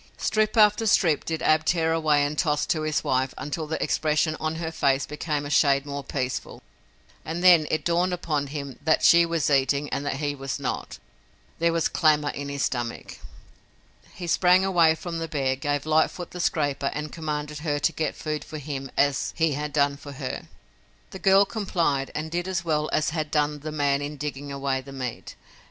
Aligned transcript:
Strip 0.17 0.57
after 0.57 0.87
strip 0.87 1.25
did 1.25 1.43
Ab 1.43 1.63
tear 1.63 1.93
away 1.93 2.25
and 2.25 2.35
toss 2.35 2.65
to 2.65 2.81
his 2.81 3.03
wife 3.03 3.35
until 3.37 3.67
the 3.67 3.77
expression 3.83 4.35
on 4.39 4.55
her 4.55 4.71
face 4.71 5.05
became 5.05 5.45
a 5.45 5.51
shade 5.51 5.85
more 5.85 6.03
peaceful 6.03 6.63
and 7.23 7.43
then 7.43 7.67
it 7.69 7.85
dawned 7.85 8.11
upon 8.11 8.47
him 8.47 8.79
that 8.83 9.03
she 9.03 9.27
was 9.27 9.51
eating 9.51 9.87
and 9.89 10.03
that 10.03 10.15
he 10.15 10.33
was 10.33 10.59
not. 10.59 10.97
There 11.59 11.71
was 11.71 11.87
clamor 11.87 12.31
in 12.31 12.49
his 12.49 12.63
stomach. 12.63 13.19
He 14.15 14.25
sprang 14.25 14.65
away 14.65 14.95
from 14.95 15.19
the 15.19 15.27
bear, 15.27 15.55
gave 15.55 15.85
Lightfoot 15.85 16.31
the 16.31 16.39
scraper 16.39 16.87
and 16.95 17.11
commanded 17.11 17.59
her 17.59 17.77
to 17.77 17.91
get 17.91 18.15
food 18.15 18.43
for 18.43 18.57
him 18.57 18.89
as 18.97 19.35
he 19.37 19.51
had 19.51 19.71
done 19.71 19.97
for 19.97 20.13
her. 20.13 20.47
The 21.11 21.19
girl 21.19 21.45
complied 21.45 22.09
and 22.15 22.31
did 22.31 22.47
as 22.47 22.65
well 22.65 22.89
as 22.91 23.11
had 23.11 23.29
done 23.29 23.59
the 23.59 23.71
man 23.71 24.01
in 24.01 24.17
digging 24.17 24.51
away 24.51 24.81
the 24.81 24.91
meat. 24.93 25.35